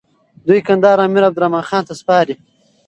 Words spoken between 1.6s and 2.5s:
خان ته سپاري.